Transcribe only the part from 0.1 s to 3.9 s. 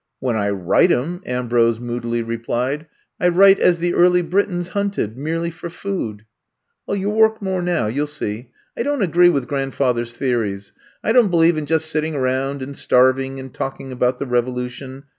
When I write 'em," Ambrose moodily replied. I write as